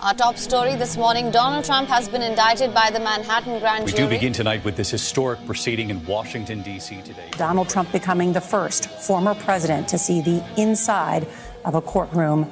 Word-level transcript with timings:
Our 0.00 0.14
top 0.14 0.36
story 0.36 0.76
this 0.76 0.96
morning 0.96 1.32
Donald 1.32 1.64
Trump 1.64 1.88
has 1.88 2.08
been 2.08 2.22
indicted 2.22 2.72
by 2.72 2.88
the 2.92 3.00
Manhattan 3.00 3.58
grand 3.58 3.88
jury. 3.88 3.92
We 3.92 3.92
jury. 3.92 4.08
do 4.08 4.10
begin 4.10 4.32
tonight 4.32 4.64
with 4.64 4.76
this 4.76 4.92
historic 4.92 5.44
proceeding 5.44 5.90
in 5.90 6.06
Washington, 6.06 6.62
D.C. 6.62 7.02
today. 7.02 7.28
Donald 7.36 7.68
Trump 7.68 7.90
becoming 7.90 8.32
the 8.32 8.40
first 8.40 8.88
former 8.88 9.34
president 9.34 9.88
to 9.88 9.98
see 9.98 10.20
the 10.22 10.40
inside 10.56 11.26
of 11.64 11.74
a 11.74 11.80
courtroom. 11.80 12.46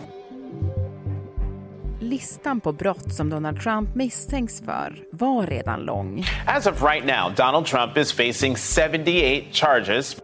Listan 2.00 2.60
på 2.60 2.72
brott 2.72 3.12
som 3.12 3.30
Donald 3.30 3.60
Trump 3.60 3.94
misstänks 3.94 4.60
för 4.60 4.98
var 5.10 5.46
redan 5.46 5.80
lång. 5.80 6.24
As 6.46 6.66
of 6.66 6.82
right 6.82 7.04
now, 7.04 7.34
Donald 7.36 7.66
Trump 7.66 7.96
is 7.96 8.12
facing 8.12 8.56
78 8.56 9.44
charges. 9.52 10.16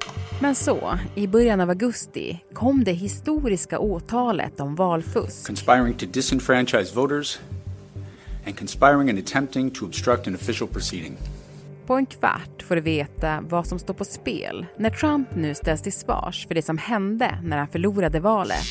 Men 0.43 0.55
så, 0.55 0.99
i 1.15 1.27
början 1.27 1.61
av 1.61 1.69
augusti, 1.69 2.39
kom 2.53 2.85
det 2.85 2.93
historiska 2.93 3.79
åtalet 3.79 4.61
om 4.61 4.75
valfusk. 4.75 5.47
conspiring 5.47 5.95
to 5.95 6.07
disenfranchise 6.07 6.95
voters, 6.95 7.39
and 8.47 8.59
conspiring 8.59 9.11
and 9.11 9.19
attempting 9.19 9.71
to 9.71 9.85
obstruct 9.85 10.27
an 10.27 10.35
official 10.35 10.69
proceeding. 10.69 11.17
På 11.87 11.95
en 11.95 12.07
kvart 12.07 12.63
får 12.63 12.75
du 12.75 12.81
veta 12.81 13.45
vad 13.49 13.67
som 13.67 13.79
står 13.79 13.95
på 13.95 14.05
spel 14.05 14.67
när 14.77 14.91
Trump 14.91 15.35
nu 15.35 15.55
ställs 15.55 15.83
till 15.83 15.93
svars 15.93 16.47
för 16.47 16.55
det 16.55 16.63
som 16.63 16.79
hände 16.79 17.39
när 17.45 17.59
han 17.59 17.69
förlorade 17.69 18.21
valet. 18.21 18.65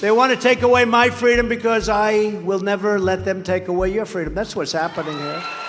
They 0.00 0.10
want 0.10 0.34
to 0.34 0.48
take 0.48 0.66
away 0.66 0.86
my 0.86 1.10
freedom 1.10 1.48
because 1.48 2.12
I 2.12 2.30
will 2.30 2.62
never 2.62 2.98
let 2.98 3.24
them 3.24 3.42
take 3.42 3.68
away 3.68 3.90
your 3.90 4.04
freedom. 4.04 4.34
That's 4.34 4.56
what's 4.56 4.78
happening 4.78 5.18
here. 5.18 5.63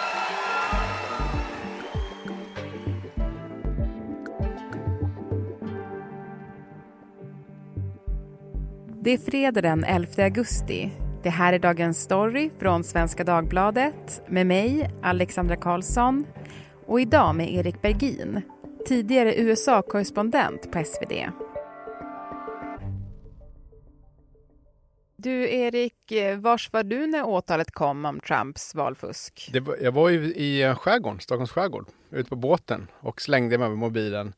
Det 9.05 9.11
är 9.11 9.17
fredag 9.17 9.61
den 9.61 9.83
11 9.83 10.23
augusti. 10.23 10.91
Det 11.23 11.29
här 11.29 11.53
är 11.53 11.59
dagens 11.59 12.01
story 12.01 12.49
från 12.59 12.83
Svenska 12.83 13.23
Dagbladet 13.23 14.21
med 14.27 14.47
mig, 14.47 14.89
Alexandra 15.03 15.55
Karlsson 15.55 16.25
och 16.85 17.01
idag 17.01 17.35
med 17.35 17.53
Erik 17.53 17.81
Bergin, 17.81 18.41
tidigare 18.87 19.35
USA-korrespondent 19.35 20.71
på 20.71 20.84
SvD. 20.84 21.29
Du 25.15 25.49
Erik, 25.49 26.12
eh, 26.12 26.37
vars 26.37 26.73
var 26.73 26.84
du 26.84 27.07
när 27.07 27.23
åtalet 27.23 27.71
kom 27.71 28.05
om 28.05 28.19
Trumps 28.19 28.75
valfusk? 28.75 29.49
Det 29.53 29.59
var, 29.59 29.77
jag 29.81 29.91
var 29.91 30.09
ju 30.09 30.34
i 30.34 30.75
skärgården, 30.77 31.19
Stockholms 31.19 31.51
skärgård, 31.51 31.87
ute 32.12 32.29
på 32.29 32.35
båten 32.35 32.87
och 32.99 33.21
slängde 33.21 33.57
mig 33.57 33.69
med 33.69 33.77
mobilen 33.77 34.34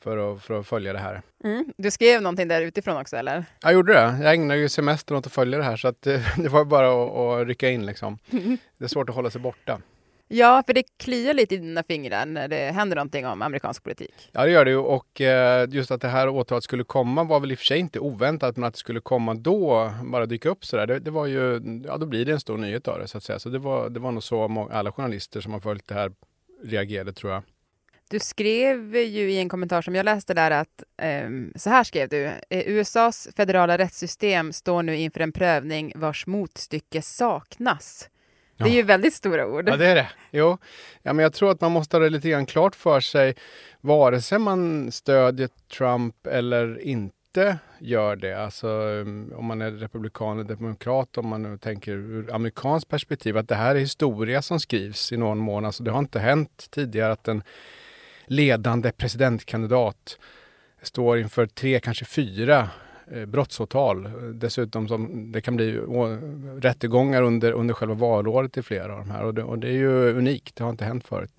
för 0.00 0.34
att, 0.34 0.42
för 0.42 0.60
att 0.60 0.66
följa 0.66 0.92
det 0.92 0.98
här. 0.98 1.22
Mm. 1.44 1.64
Du 1.76 1.90
skrev 1.90 2.22
någonting 2.22 2.48
där 2.48 2.62
utifrån 2.62 2.96
också 2.96 3.16
eller? 3.16 3.44
Jag 3.62 3.72
gjorde 3.72 3.92
det. 3.92 4.18
Jag 4.22 4.34
ägnade 4.34 4.60
ju 4.60 4.68
semestern 4.68 5.16
åt 5.16 5.26
att 5.26 5.32
följa 5.32 5.58
det 5.58 5.64
här 5.64 5.76
så 5.76 5.88
att 5.88 6.02
det, 6.02 6.22
det 6.36 6.48
var 6.48 6.64
bara 6.64 6.88
att, 6.88 7.40
att 7.42 7.48
rycka 7.48 7.70
in 7.70 7.86
liksom. 7.86 8.18
Det 8.78 8.84
är 8.84 8.88
svårt 8.88 9.08
att 9.08 9.14
hålla 9.14 9.30
sig 9.30 9.40
borta. 9.40 9.80
Ja, 10.32 10.62
för 10.66 10.72
det 10.74 10.82
kliar 10.96 11.34
lite 11.34 11.54
i 11.54 11.58
dina 11.58 11.82
fingrar 11.82 12.26
när 12.26 12.48
det 12.48 12.56
händer 12.56 12.96
någonting 12.96 13.26
om 13.26 13.42
amerikansk 13.42 13.82
politik. 13.82 14.14
Ja, 14.32 14.44
det 14.44 14.50
gör 14.50 14.64
det 14.64 14.70
ju 14.70 14.76
och 14.76 15.20
eh, 15.20 15.68
just 15.70 15.90
att 15.90 16.00
det 16.00 16.08
här 16.08 16.28
åtalet 16.28 16.64
skulle 16.64 16.84
komma 16.84 17.24
var 17.24 17.40
väl 17.40 17.52
i 17.52 17.54
och 17.54 17.58
för 17.58 17.64
sig 17.64 17.78
inte 17.78 17.98
oväntat, 18.00 18.56
men 18.56 18.64
att 18.64 18.74
det 18.74 18.78
skulle 18.78 19.00
komma 19.00 19.34
då, 19.34 19.92
bara 20.04 20.26
dyka 20.26 20.48
upp 20.48 20.64
sådär, 20.64 20.86
det, 20.86 20.98
det 20.98 21.10
var 21.10 21.26
ju, 21.26 21.60
ja 21.86 21.96
då 21.96 22.06
blir 22.06 22.24
det 22.24 22.32
en 22.32 22.40
stor 22.40 22.58
nyhet 22.58 22.88
av 22.88 22.98
det 22.98 23.08
så 23.08 23.18
att 23.18 23.24
säga. 23.24 23.38
Så 23.38 23.48
det 23.48 23.58
var, 23.58 23.90
det 23.90 24.00
var 24.00 24.12
nog 24.12 24.22
så 24.22 24.48
må- 24.48 24.68
alla 24.68 24.92
journalister 24.92 25.40
som 25.40 25.52
har 25.52 25.60
följt 25.60 25.88
det 25.88 25.94
här 25.94 26.12
reagerade 26.64 27.12
tror 27.12 27.32
jag. 27.32 27.42
Du 28.10 28.18
skrev 28.18 28.96
ju 28.96 29.30
i 29.32 29.38
en 29.38 29.48
kommentar 29.48 29.82
som 29.82 29.94
jag 29.94 30.04
läste 30.04 30.34
där 30.34 30.50
att, 30.50 30.82
ehm, 31.02 31.52
så 31.56 31.70
här 31.70 31.84
skrev 31.84 32.08
du, 32.08 32.24
"Eh, 32.24 32.68
USAs 32.68 33.28
federala 33.36 33.78
rättssystem 33.78 34.52
står 34.52 34.82
nu 34.82 34.96
inför 34.96 35.20
en 35.20 35.32
prövning 35.32 35.92
vars 35.94 36.26
motstycke 36.26 37.02
saknas. 37.02 38.08
Det 38.56 38.64
är 38.64 38.72
ju 38.74 38.82
väldigt 38.82 39.14
stora 39.14 39.46
ord. 39.46 39.68
Ja, 39.68 39.76
det 39.76 39.86
är 39.86 39.94
det. 39.94 40.08
Jo, 40.30 40.58
ja, 41.02 41.12
men 41.12 41.22
jag 41.22 41.32
tror 41.32 41.50
att 41.50 41.60
man 41.60 41.72
måste 41.72 41.96
ha 41.96 42.04
det 42.04 42.10
lite 42.10 42.28
grann 42.30 42.46
klart 42.46 42.74
för 42.74 43.00
sig, 43.00 43.34
vare 43.80 44.20
sig 44.20 44.38
man 44.38 44.92
stödjer 44.92 45.48
Trump 45.76 46.26
eller 46.26 46.80
inte 46.80 47.58
gör 47.78 48.16
det. 48.16 48.34
Alltså 48.44 48.68
um, 48.68 49.32
om 49.36 49.44
man 49.44 49.60
är 49.62 49.70
republikan 49.70 50.38
eller 50.38 50.48
demokrat, 50.48 51.18
om 51.18 51.28
man 51.28 51.42
nu 51.42 51.58
tänker 51.58 51.92
ur 51.92 52.34
amerikanskt 52.34 52.90
perspektiv, 52.90 53.36
att 53.36 53.48
det 53.48 53.54
här 53.54 53.74
är 53.74 53.80
historia 53.80 54.42
som 54.42 54.60
skrivs 54.60 55.12
i 55.12 55.16
någon 55.16 55.38
mån. 55.38 55.64
Alltså 55.64 55.82
det 55.82 55.90
har 55.90 55.98
inte 55.98 56.18
hänt 56.18 56.66
tidigare 56.70 57.12
att 57.12 57.28
en 57.28 57.42
ledande 58.30 58.92
presidentkandidat 58.92 60.18
står 60.82 61.18
inför 61.18 61.46
tre, 61.46 61.80
kanske 61.80 62.04
fyra 62.04 62.68
eh, 63.12 63.26
brottsåtal. 63.26 64.08
Dessutom 64.34 64.88
som 64.88 65.32
det 65.32 65.40
kan 65.40 65.56
bli 65.56 65.76
rättegångar 66.60 67.22
under, 67.22 67.52
under 67.52 67.74
själva 67.74 67.94
valåret 67.94 68.56
i 68.56 68.62
flera 68.62 68.92
av 68.92 68.98
de 68.98 69.10
här 69.10 69.24
och 69.24 69.34
det, 69.34 69.42
och 69.42 69.58
det 69.58 69.68
är 69.68 69.72
ju 69.72 70.12
unikt, 70.12 70.56
det 70.56 70.64
har 70.64 70.70
inte 70.70 70.84
hänt 70.84 71.06
förut. 71.06 71.32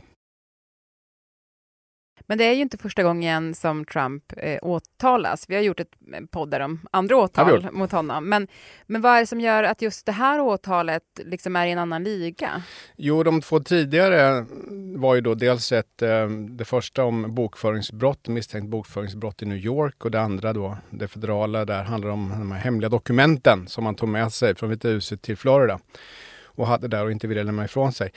Men 2.32 2.38
det 2.38 2.44
är 2.44 2.54
ju 2.54 2.62
inte 2.62 2.78
första 2.78 3.04
gången 3.04 3.56
som 3.56 3.86
Trump 3.86 4.24
eh, 4.38 4.60
åtalas. 4.62 5.46
Vi 5.48 5.56
har 5.56 5.62
gjort 5.62 5.80
ett 5.80 5.92
eh, 6.14 6.22
podd 6.32 6.52
där 6.52 6.60
om 6.60 6.80
andra 6.92 7.18
åtal 7.18 7.68
mot 7.72 7.92
honom. 7.92 8.30
Men, 8.30 8.48
men 8.88 9.02
vad 9.02 9.16
är 9.16 9.20
det 9.20 9.26
som 9.26 9.42
gör 9.42 9.64
att 9.64 9.82
just 9.82 10.06
det 10.06 10.12
här 10.12 10.42
åtalet 10.42 11.04
liksom 11.16 11.56
är 11.56 11.66
i 11.66 11.72
en 11.72 11.78
annan 11.78 12.04
liga? 12.04 12.64
Jo, 12.96 13.24
de 13.24 13.42
två 13.42 13.60
tidigare 13.60 14.46
var 14.98 15.16
ju 15.16 15.22
då 15.22 15.36
dels 15.36 15.72
ett, 15.72 16.02
eh, 16.02 16.28
det 16.30 16.66
första 16.66 17.04
om 17.04 17.36
bokföringsbrott, 17.36 18.28
misstänkt 18.28 18.70
bokföringsbrott 18.70 19.42
i 19.42 19.46
New 19.46 19.58
York 19.58 20.06
och 20.06 20.12
det 20.12 20.22
andra 20.22 20.54
då, 20.54 20.78
det 20.90 21.08
federala, 21.08 21.66
där 21.66 21.84
handlar 21.84 22.10
om 22.10 22.30
de 22.30 22.52
här 22.52 22.60
hemliga 22.60 22.90
dokumenten 22.90 23.68
som 23.68 23.84
man 23.84 23.96
tog 23.96 24.10
med 24.10 24.34
sig 24.34 24.56
från 24.56 24.70
Vita 24.70 24.88
huset 24.88 25.22
till 25.22 25.38
Florida 25.38 25.80
och 26.44 26.68
hade 26.68 26.88
där 26.88 27.06
och 27.06 27.12
inte 27.12 27.28
ville 27.28 27.44
lämna 27.44 27.66
ifrån 27.66 27.94
sig. 27.94 28.12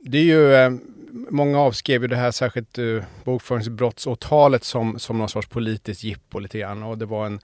Det 0.00 0.18
är 0.18 0.22
ju, 0.22 0.54
eh, 0.54 0.70
många 1.14 1.60
avskrev 1.60 2.02
ju 2.02 2.08
det 2.08 2.16
här 2.16 2.30
särskilt 2.30 2.78
eh, 2.78 3.04
bokföringsbrottsåtalet 3.24 4.64
som, 4.64 4.98
som 4.98 5.18
någon 5.18 5.28
sorts 5.28 5.48
politiskt 5.48 6.04
jippo 6.04 6.38
lite 6.38 6.58
grann 6.58 6.82
och 6.82 6.98
det 6.98 7.06
var 7.06 7.26
en 7.26 7.40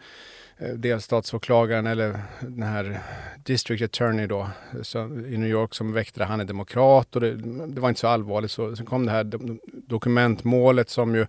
eh, 0.59 0.69
delstatsåklagaren 0.69 1.87
eller 1.87 2.21
den 2.41 2.63
här 2.63 3.01
district 3.45 3.83
attorney 3.83 4.27
då 4.27 4.51
så, 4.83 4.99
i 5.05 5.37
New 5.39 5.51
York 5.51 5.75
som 5.75 5.93
väckte 5.93 6.21
det. 6.21 6.25
Han 6.25 6.41
är 6.41 6.45
demokrat 6.45 7.17
och 7.17 7.21
det, 7.21 7.35
det 7.67 7.81
var 7.81 7.89
inte 7.89 8.01
så 8.01 8.09
allvarligt. 8.09 8.51
Så, 8.51 8.77
så 8.77 8.85
kom 8.85 9.07
det 9.07 9.13
här 9.13 9.25
do- 9.25 9.59
dokumentmålet 9.65 10.91
som 10.91 11.15
ju, 11.15 11.27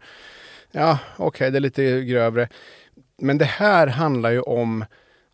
ja 0.71 0.99
okej 1.17 1.51
det 1.51 1.57
är 1.57 1.61
lite 1.61 2.01
grövre. 2.01 2.49
Men 3.17 3.37
det 3.37 3.45
här 3.45 3.87
handlar 3.87 4.31
ju 4.31 4.41
om 4.41 4.85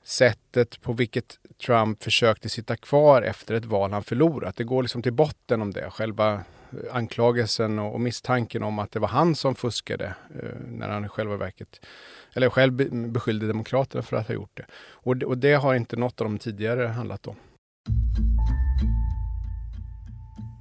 sättet 0.04 0.82
på 0.82 0.94
vilket 0.94 1.38
Trump 1.66 2.04
försökte 2.04 2.50
sitta 2.50 2.76
kvar 2.76 3.22
efter 3.22 3.56
ett 3.56 3.66
val 3.66 3.92
han 3.92 4.04
förlorat. 4.04 4.56
Det 4.56 4.64
går 4.64 4.84
liksom 4.84 5.02
till 5.02 5.14
botten 5.14 5.62
om 5.62 5.74
det. 5.74 5.90
Själva 5.90 6.44
anklagelsen 6.92 7.80
och, 7.80 7.94
och 7.94 8.02
misstanken 8.02 8.64
om 8.64 8.80
att 8.80 8.92
det 8.92 9.00
var 9.00 9.08
han 9.08 9.36
som 9.36 9.56
fuskade 9.56 10.06
eh, 10.44 10.50
när 10.72 10.90
han 10.90 11.06
i 11.06 11.08
själva 11.08 11.38
verket 11.38 11.86
eller 12.34 12.50
själv 12.50 12.74
be- 12.74 12.90
beskyllde 13.08 13.48
Demokraterna 13.48 14.04
för 14.04 14.18
att 14.18 14.28
ha 14.28 14.34
gjort 14.34 14.52
det. 14.58 14.66
Och, 14.90 15.18
det- 15.18 15.26
och 15.26 15.38
det 15.38 15.54
har 15.54 15.76
inte 15.76 15.96
något 15.96 16.22
av 16.22 16.26
de 16.28 16.38
tidigare 16.38 16.88
handlat 16.88 17.28
om. 17.28 17.36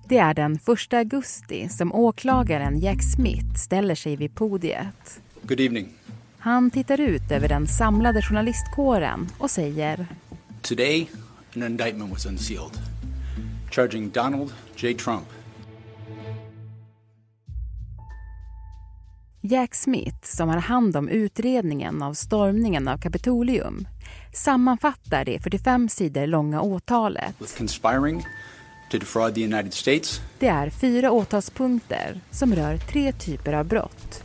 Det 0.09 0.19
är 0.19 0.35
den 0.35 0.55
1 0.89 0.93
augusti 0.95 1.69
som 1.69 1.93
åklagaren 1.93 2.79
Jack 2.81 3.03
Smith 3.17 3.55
ställer 3.55 3.95
sig 3.95 4.17
vid 4.17 4.35
podiet. 4.35 5.21
Good 5.43 5.61
evening. 5.61 5.89
Han 6.39 6.71
tittar 6.71 7.01
ut 7.01 7.31
över 7.31 7.49
den 7.49 7.67
samlade 7.67 8.23
journalistkåren 8.23 9.29
och 9.39 9.51
säger 9.51 10.07
Today, 10.63 11.11
an 11.57 11.63
indictment 11.63 12.11
was 12.13 12.27
unsealed, 12.27 12.73
charging 13.71 14.11
Donald 14.11 14.53
J. 14.77 14.95
Trump 14.95 15.25
Jack 19.49 19.75
Smith, 19.75 20.17
som 20.23 20.49
har 20.49 20.57
hand 20.57 20.97
om 20.97 21.09
utredningen 21.09 22.03
av 22.03 22.15
stormningen 22.15 22.89
av 22.89 22.99
Kapitolium, 22.99 23.89
sammanfattar 24.33 25.25
det 25.25 25.41
45 25.41 25.89
sidor 25.89 26.27
långa 26.27 26.61
åtalet. 26.61 27.35
Det 30.39 30.49
är 30.49 30.71
fyra 30.71 31.11
åtalspunkter 31.11 32.21
som 32.31 32.55
rör 32.55 32.79
tre 32.79 33.13
typer 33.13 33.53
av 33.53 33.67
brott. 33.67 34.23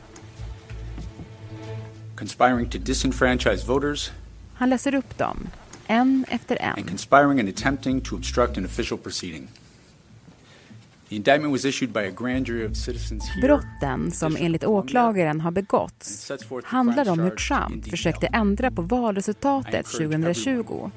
conspiring 2.15 2.69
to 2.69 2.77
disenfranchise 2.77 3.67
voters, 3.67 4.11
Han 4.53 4.69
läser 4.69 4.95
upp 4.95 5.17
dem, 5.17 5.47
en 5.87 6.25
efter 6.29 6.57
and 6.61 6.77
en. 6.79 6.85
conspiring 6.87 7.39
and 7.39 7.49
attempting 7.49 8.01
to 8.01 8.15
obstruct 8.15 8.57
an 8.57 8.65
official 8.65 8.97
proceeding. 8.99 9.47
Brotten 13.41 14.11
som 14.11 14.35
enligt 14.39 14.63
åklagaren 14.63 15.41
har 15.41 15.51
begåtts 15.51 16.31
handlar 16.63 17.09
om 17.09 17.19
hur 17.19 17.29
Trump 17.29 17.89
försökte 17.89 18.27
ändra 18.27 18.71
på 18.71 18.81
valresultatet 18.81 19.85
2020 19.85 20.91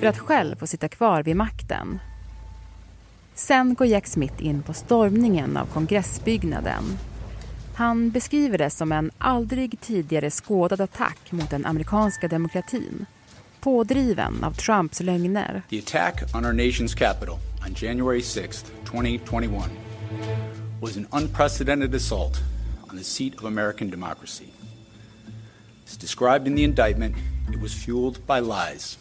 för 0.00 0.06
att 0.06 0.18
själv 0.18 0.56
få 0.56 0.66
sitta 0.66 0.88
kvar 0.88 1.22
vid 1.22 1.36
makten. 1.36 1.98
Sen 3.34 3.74
går 3.74 3.86
Jack 3.86 4.06
Smith 4.06 4.46
in 4.46 4.62
på 4.62 4.72
stormningen 4.72 5.56
av 5.56 5.66
kongressbyggnaden. 5.66 6.84
Han 7.76 8.10
beskriver 8.10 8.58
det 8.58 8.70
som 8.70 8.92
en 8.92 9.10
aldrig 9.18 9.80
tidigare 9.80 10.30
skådad 10.30 10.80
attack 10.80 11.32
mot 11.32 11.50
den 11.50 11.66
amerikanska 11.66 12.28
demokratin. 12.28 13.06
pådriven 13.66 14.44
av 14.44 14.52
Trumps 14.52 15.00
lögner. 15.00 15.62
The 15.70 15.78
attack 15.78 16.34
on 16.34 16.44
our 16.44 16.52
nation's 16.52 16.94
capital 16.98 17.38
on 17.66 17.74
January 17.76 18.22
6, 18.22 18.64
2021 18.96 19.70
was 20.80 20.96
an 20.96 21.06
unprecedented 21.12 21.94
assault 21.94 22.42
on 22.90 22.96
the 22.96 23.04
seat 23.04 23.34
of 23.34 23.44
American 23.44 23.90
democracy. 23.90 24.46
As 25.86 25.98
described 25.98 26.46
in 26.46 26.56
the 26.56 26.64
indictment, 26.64 27.14
it 27.52 27.60
was 27.60 27.74
fueled 27.74 28.26
by 28.26 28.40
lies. 28.40 28.98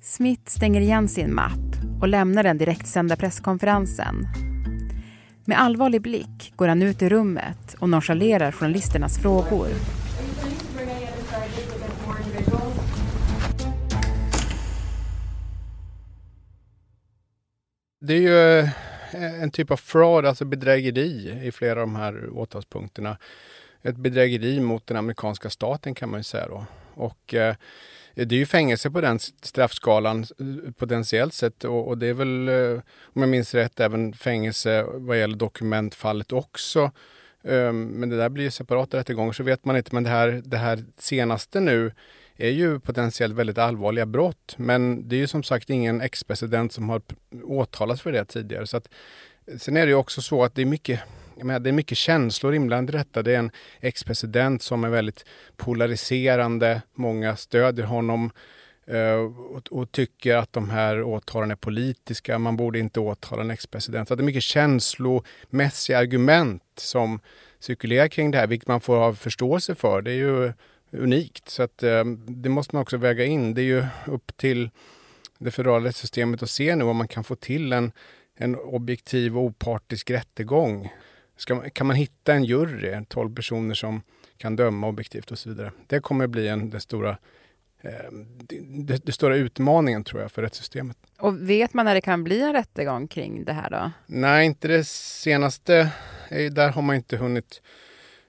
Smith 0.00 0.50
stänger 0.50 0.80
igen 0.80 1.08
sin 1.08 1.34
mapp 1.34 1.76
och 2.00 2.08
lämnar 2.08 2.42
den 2.42 2.58
direktsända 2.58 3.16
presskonferensen. 3.16 4.26
Med 5.44 5.60
allvarlig 5.60 6.02
blick 6.02 6.52
går 6.56 6.68
han 6.68 6.82
ut 6.82 7.02
i 7.02 7.08
rummet 7.08 7.74
och 7.78 7.88
nonchalerar 7.88 8.52
journalisternas 8.52 9.18
frågor. 9.18 9.68
Det 18.04 18.14
är 18.14 18.20
ju 18.20 18.58
eh, 18.58 19.42
en 19.42 19.50
typ 19.50 19.70
av 19.70 19.76
fraud, 19.76 20.26
alltså 20.26 20.44
bedrägeri 20.44 21.40
i 21.44 21.52
flera 21.52 21.72
av 21.80 21.86
de 21.86 21.96
här 21.96 22.28
åtalspunkterna. 22.32 23.18
Ett 23.82 23.96
bedrägeri 23.96 24.60
mot 24.60 24.86
den 24.86 24.96
amerikanska 24.96 25.50
staten 25.50 25.94
kan 25.94 26.10
man 26.10 26.20
ju 26.20 26.24
säga 26.24 26.48
då. 26.48 26.66
Och 26.94 27.34
eh, 27.34 27.54
det 28.14 28.34
är 28.34 28.38
ju 28.38 28.46
fängelse 28.46 28.90
på 28.90 29.00
den 29.00 29.18
straffskalan 29.18 30.20
eh, 30.20 30.72
potentiellt 30.72 31.34
sett 31.34 31.64
och, 31.64 31.88
och 31.88 31.98
det 31.98 32.06
är 32.06 32.14
väl, 32.14 32.48
eh, 32.48 32.80
om 33.02 33.22
jag 33.22 33.28
minns 33.28 33.54
rätt, 33.54 33.80
även 33.80 34.12
fängelse 34.12 34.84
vad 34.88 35.18
gäller 35.18 35.36
dokumentfallet 35.36 36.32
också. 36.32 36.90
Eh, 37.44 37.72
men 37.72 38.08
det 38.08 38.16
där 38.16 38.28
blir 38.28 38.44
ju 38.44 38.50
separata 38.50 38.96
rättegångar 38.96 39.32
så 39.32 39.42
vet 39.42 39.64
man 39.64 39.76
inte. 39.76 39.94
Men 39.94 40.04
det 40.04 40.10
här, 40.10 40.42
det 40.44 40.56
här 40.56 40.84
senaste 40.98 41.60
nu 41.60 41.92
är 42.46 42.50
ju 42.50 42.80
potentiellt 42.80 43.34
väldigt 43.34 43.58
allvarliga 43.58 44.06
brott. 44.06 44.54
Men 44.56 45.08
det 45.08 45.16
är 45.16 45.20
ju 45.20 45.26
som 45.26 45.42
sagt 45.42 45.70
ingen 45.70 46.00
ex-president 46.00 46.72
som 46.72 46.88
har 46.88 47.02
åtalats 47.42 48.02
för 48.02 48.12
det 48.12 48.24
tidigare. 48.24 48.66
Så 48.66 48.76
att, 48.76 48.88
sen 49.58 49.76
är 49.76 49.86
det 49.86 49.90
ju 49.90 49.96
också 49.96 50.22
så 50.22 50.44
att 50.44 50.54
det 50.54 50.62
är 50.62 50.66
mycket 50.66 51.00
menar, 51.36 51.60
det 51.60 51.70
är 51.70 51.72
mycket 51.72 51.98
känslor 51.98 52.54
inblandade 52.54 52.98
i 52.98 53.00
detta. 53.00 53.22
Det 53.22 53.34
är 53.34 53.38
en 53.38 53.50
ex-president 53.80 54.62
som 54.62 54.84
är 54.84 54.88
väldigt 54.88 55.24
polariserande. 55.56 56.82
Många 56.94 57.36
stödjer 57.36 57.84
honom 57.84 58.30
eh, 58.86 59.14
och, 59.14 59.62
och, 59.70 59.92
tycker 59.92 60.36
att 60.36 60.52
de 60.52 60.70
här 60.70 61.02
åtalen 61.02 61.50
är 61.50 61.56
politiska. 61.56 62.38
Man 62.38 62.56
borde 62.56 62.78
inte 62.78 63.00
åtala 63.00 63.42
en 63.42 63.50
ex-president. 63.50 64.08
Så 64.08 64.14
det 64.14 64.22
är 64.22 64.24
mycket 64.24 64.42
känslomässiga 64.42 65.98
argument 65.98 66.62
som 66.76 67.20
cirkulerar 67.60 68.08
kring 68.08 68.30
det 68.30 68.38
här, 68.38 68.46
vilket 68.46 68.68
man 68.68 68.80
får 68.80 68.96
ha 68.96 69.14
förståelse 69.14 69.74
för. 69.74 70.02
Det 70.02 70.10
är 70.10 70.16
ju 70.16 70.52
unikt. 70.92 71.48
Så 71.48 71.62
att, 71.62 71.82
uh, 71.82 72.04
det 72.26 72.48
måste 72.48 72.76
man 72.76 72.82
också 72.82 72.96
väga 72.96 73.24
in. 73.24 73.54
Det 73.54 73.60
är 73.60 73.64
ju 73.64 73.84
upp 74.06 74.36
till 74.36 74.70
det 75.38 75.50
federala 75.50 75.88
rättssystemet 75.88 76.42
att 76.42 76.50
se 76.50 76.76
nu 76.76 76.84
om 76.84 76.96
man 76.96 77.08
kan 77.08 77.24
få 77.24 77.36
till 77.36 77.72
en, 77.72 77.92
en 78.36 78.56
objektiv 78.56 79.38
och 79.38 79.44
opartisk 79.44 80.10
rättegång. 80.10 80.92
Ska, 81.36 81.60
kan 81.70 81.86
man 81.86 81.96
hitta 81.96 82.34
en 82.34 82.44
jury, 82.44 83.04
12 83.08 83.34
personer 83.34 83.74
som 83.74 84.02
kan 84.36 84.56
döma 84.56 84.86
objektivt 84.86 85.30
och 85.30 85.38
så 85.38 85.48
vidare. 85.48 85.72
Det 85.86 86.00
kommer 86.00 86.26
bli 86.26 86.48
en, 86.48 86.70
den 86.70 86.80
stora 86.80 87.10
eh, 87.80 87.90
det, 88.60 89.06
det, 89.06 89.12
stora 89.12 89.36
utmaningen 89.36 90.04
tror 90.04 90.22
jag 90.22 90.32
för 90.32 90.42
rättssystemet. 90.42 90.96
Och 91.18 91.50
vet 91.50 91.74
man 91.74 91.84
när 91.84 91.94
det 91.94 92.00
kan 92.00 92.24
bli 92.24 92.42
en 92.42 92.52
rättegång 92.52 93.08
kring 93.08 93.44
det 93.44 93.52
här 93.52 93.70
då? 93.70 93.90
Nej, 94.06 94.46
inte 94.46 94.68
det 94.68 94.86
senaste. 94.86 95.92
Där 96.28 96.68
har 96.68 96.82
man 96.82 96.96
inte 96.96 97.16
hunnit 97.16 97.62
eh, 97.62 97.68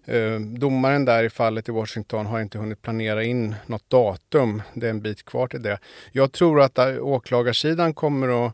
Eh, 0.05 0.39
domaren 0.39 1.05
där 1.05 1.23
i 1.23 1.29
fallet 1.29 1.69
i 1.69 1.71
Washington 1.71 2.25
har 2.25 2.41
inte 2.41 2.57
hunnit 2.57 2.81
planera 2.81 3.23
in 3.23 3.55
något 3.65 3.89
datum. 3.89 4.61
Det 4.73 4.85
är 4.85 4.89
en 4.89 5.01
bit 5.01 5.25
kvar 5.25 5.47
till 5.47 5.61
det. 5.61 5.79
Jag 6.11 6.31
tror 6.31 6.61
att 6.61 6.79
åklagarsidan 6.99 7.93
kommer 7.93 8.47
att 8.47 8.53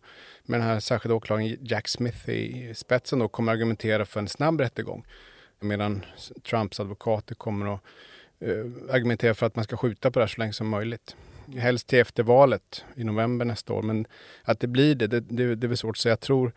med 0.50 0.60
den 0.60 0.68
här 0.68 0.80
särskilda 0.80 1.16
åklagaren 1.16 1.58
Jack 1.62 1.88
Smith 1.88 2.30
i 2.30 2.74
spetsen 2.76 3.20
då 3.20 3.28
kommer 3.28 3.52
argumentera 3.52 4.06
för 4.06 4.20
en 4.20 4.28
snabb 4.28 4.60
rättegång. 4.60 5.06
Medan 5.60 6.06
Trumps 6.50 6.80
advokater 6.80 7.36
kommer 7.36 7.74
att 7.74 7.82
eh, 8.40 8.94
argumentera 8.96 9.34
för 9.34 9.46
att 9.46 9.56
man 9.56 9.64
ska 9.64 9.78
skjuta 9.78 10.12
på 10.12 10.20
det 10.20 10.24
här 10.24 10.28
så 10.28 10.42
länge 10.42 10.54
som 10.54 10.70
möjligt. 10.70 11.16
Helst 11.58 11.88
till 11.88 12.00
efter 12.00 12.24
valet 12.24 12.86
i 12.96 13.04
november 13.04 13.46
nästa 13.46 13.74
år. 13.74 13.82
Men 13.82 14.08
att 14.44 14.60
det 14.60 14.68
blir 14.68 14.96
det, 14.96 15.08
det, 15.08 15.20
det, 15.20 15.56
det 15.56 15.66
är 15.66 15.68
väl 15.68 15.78
svårt 15.78 15.96
att 15.96 16.02
säga. 16.02 16.12
Jag 16.12 16.20
tror, 16.20 16.52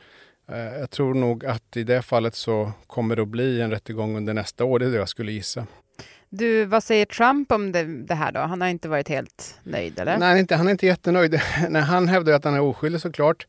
jag 0.59 0.91
tror 0.91 1.15
nog 1.15 1.47
att 1.47 1.77
i 1.77 1.85
det 1.85 2.03
fallet 2.03 2.35
så 2.35 2.73
kommer 2.87 3.17
det 3.17 3.23
att 3.23 3.29
bli 3.29 3.61
en 3.61 3.71
rättegång 3.71 4.17
under 4.17 4.35
nästa 4.35 4.65
år. 4.65 4.79
Det 4.79 4.87
är 4.87 4.91
det 4.91 4.97
jag 4.97 5.09
skulle 5.09 5.33
gissa. 5.33 5.67
Du, 6.29 6.65
vad 6.65 6.85
säger 6.85 7.07
Trump 7.07 7.53
om 7.53 7.73
det, 7.73 7.85
det, 7.85 8.15
här 8.15 8.33
då? 8.33 8.41
Han 8.41 8.61
har 8.61 8.69
inte 8.69 8.89
varit 8.89 9.09
helt 9.09 9.59
nöjd 9.63 9.99
eller? 9.99 10.19
Nej, 10.19 10.41
inte, 10.41 10.57
han 10.57 10.67
är 10.67 10.71
inte 10.71 10.87
jättenöjd. 10.87 11.41
Nej, 11.69 11.83
han 11.83 12.09
hävdar 12.09 12.33
att 12.33 12.45
han 12.45 12.55
är 12.55 12.61
oskyldig 12.61 13.01
såklart. 13.01 13.47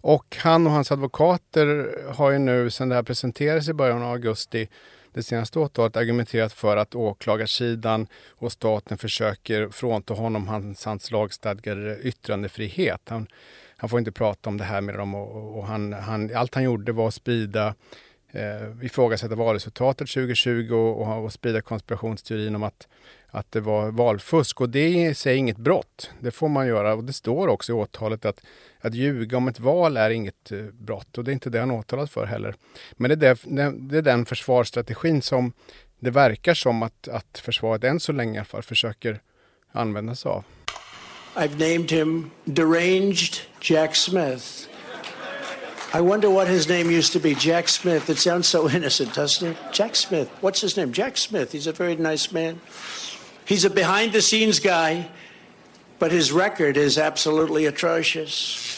Och 0.00 0.36
han 0.40 0.66
och 0.66 0.72
hans 0.72 0.92
advokater 0.92 1.90
har 2.14 2.30
ju 2.30 2.38
nu 2.38 2.70
sedan 2.70 2.88
det 2.88 2.94
här 2.94 3.02
presenterades 3.02 3.68
i 3.68 3.72
början 3.72 4.02
av 4.02 4.12
augusti 4.12 4.68
det 5.12 5.22
senaste 5.22 5.58
åtalet 5.58 5.96
argumenterat 5.96 6.52
för 6.52 6.76
att 6.76 6.94
åklagarsidan 6.94 8.06
och 8.28 8.52
staten 8.52 8.98
försöker 8.98 9.68
frånta 9.68 10.14
honom 10.14 10.48
hans, 10.48 10.84
hans 10.84 11.10
lagstadgade 11.10 11.98
yttrandefrihet. 12.02 13.00
Han, 13.08 13.26
han 13.80 13.90
får 13.90 13.98
inte 13.98 14.12
prata 14.12 14.50
om 14.50 14.56
det 14.56 14.64
här 14.64 14.80
med 14.80 14.94
dem 14.94 15.14
och, 15.14 15.58
och 15.58 15.66
han, 15.66 15.92
han, 15.92 16.30
allt 16.34 16.54
han 16.54 16.64
gjorde 16.64 16.92
var 16.92 17.08
att 17.08 17.14
sprida 17.14 17.74
eh, 18.32 18.84
ifrågasätta 18.84 19.34
valresultatet 19.34 20.08
2020 20.08 20.72
och, 20.72 21.02
och, 21.02 21.24
och 21.24 21.32
sprida 21.32 21.60
konspirationsteorin 21.60 22.54
om 22.54 22.62
att 22.62 22.88
att 23.30 23.52
det 23.52 23.60
var 23.60 23.90
valfusk 23.90 24.60
och 24.60 24.68
det 24.68 24.78
är 24.78 25.10
i 25.10 25.14
sig 25.14 25.36
inget 25.36 25.56
brott. 25.56 26.10
Det 26.20 26.30
får 26.30 26.48
man 26.48 26.66
göra 26.66 26.94
och 26.94 27.04
det 27.04 27.12
står 27.12 27.48
också 27.48 27.72
i 27.72 27.74
åtalet 27.74 28.24
att, 28.24 28.40
att 28.80 28.94
ljuga 28.94 29.36
om 29.36 29.48
ett 29.48 29.60
val 29.60 29.96
är 29.96 30.10
inget 30.10 30.52
eh, 30.52 30.58
brott 30.58 31.18
och 31.18 31.24
det 31.24 31.30
är 31.30 31.32
inte 31.32 31.50
det 31.50 31.60
han 31.60 31.70
åtalas 31.70 32.10
för 32.10 32.26
heller. 32.26 32.54
Men 32.92 33.18
det 33.18 33.26
är, 33.26 33.38
det, 33.44 33.74
det 33.78 33.98
är 33.98 34.02
den 34.02 34.26
försvarsstrategin 34.26 35.22
som 35.22 35.52
det 35.98 36.10
verkar 36.10 36.54
som 36.54 36.82
att, 36.82 37.08
att 37.08 37.38
försvaret 37.38 37.84
än 37.84 38.00
så 38.00 38.12
länge 38.12 38.34
i 38.34 38.38
alla 38.38 38.44
fall 38.44 38.62
försöker 38.62 39.20
använda 39.72 40.14
sig 40.14 40.30
av. 40.30 40.44
I've 41.38 41.56
named 41.56 41.88
him 41.88 42.32
Deranged 42.52 43.42
Jack 43.60 43.94
Smith. 43.94 44.68
I 45.94 46.00
wonder 46.00 46.28
what 46.28 46.48
his 46.48 46.68
name 46.68 46.90
used 46.90 47.12
to 47.12 47.20
be. 47.20 47.36
Jack 47.36 47.68
Smith. 47.68 48.10
It 48.10 48.18
sounds 48.18 48.48
so 48.48 48.68
innocent, 48.68 49.14
doesn't 49.14 49.52
it? 49.52 49.56
Jack 49.72 49.94
Smith. 49.94 50.28
What's 50.40 50.60
his 50.60 50.76
name? 50.76 50.92
Jack 50.92 51.16
Smith. 51.16 51.52
He's 51.52 51.68
a 51.68 51.72
very 51.72 51.94
nice 51.94 52.32
man. 52.32 52.60
He's 53.44 53.64
a 53.64 53.70
behind 53.70 54.12
the 54.12 54.20
scenes 54.20 54.58
guy, 54.58 55.08
but 56.00 56.10
his 56.10 56.32
record 56.32 56.76
is 56.76 56.98
absolutely 56.98 57.66
atrocious. 57.66 58.77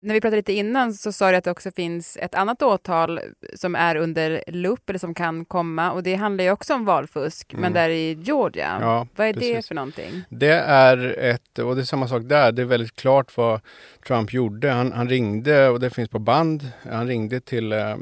När 0.00 0.14
vi 0.14 0.20
pratade 0.20 0.36
lite 0.36 0.52
innan 0.52 0.94
så 0.94 1.12
sa 1.12 1.30
du 1.30 1.36
att 1.36 1.44
det 1.44 1.50
också 1.50 1.70
finns 1.70 2.16
ett 2.20 2.34
annat 2.34 2.62
åtal 2.62 3.20
som 3.54 3.74
är 3.74 3.96
under 3.96 4.44
lupp 4.46 4.90
eller 4.90 4.98
som 4.98 5.14
kan 5.14 5.44
komma 5.44 5.92
och 5.92 6.02
det 6.02 6.14
handlar 6.14 6.44
ju 6.44 6.50
också 6.50 6.74
om 6.74 6.84
valfusk, 6.84 7.52
mm. 7.52 7.62
men 7.62 7.72
där 7.72 7.88
i 7.88 8.12
Georgia. 8.12 8.78
Ja, 8.80 9.06
vad 9.16 9.26
är 9.26 9.32
precis. 9.32 9.56
det 9.56 9.68
för 9.68 9.74
någonting? 9.74 10.22
Det 10.28 10.52
är 10.60 11.16
ett, 11.18 11.58
och 11.58 11.76
det 11.76 11.82
är 11.82 11.84
samma 11.84 12.08
sak 12.08 12.22
där, 12.22 12.52
det 12.52 12.62
är 12.62 12.66
väldigt 12.66 12.96
klart 12.96 13.36
vad 13.36 13.60
Trump 14.06 14.32
gjorde. 14.32 14.70
Han, 14.70 14.92
han 14.92 15.08
ringde, 15.08 15.68
och 15.68 15.80
det 15.80 15.90
finns 15.90 16.08
på 16.08 16.18
band, 16.18 16.70
han 16.90 17.08
ringde 17.08 17.40
till 17.40 17.72
eh, 17.72 17.96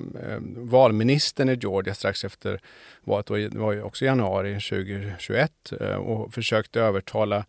valministern 0.57 1.49
i 1.49 1.55
Georgia 1.55 1.95
strax 1.95 2.25
efter 2.25 2.61
valet, 3.05 3.27
det 3.27 3.59
var 3.59 3.73
ju 3.73 3.83
också 3.83 4.05
i 4.05 4.09
januari 4.09 4.55
2021 4.55 5.73
eh, 5.81 5.95
och 5.95 6.35
försökte 6.35 6.81
övertala 6.81 7.45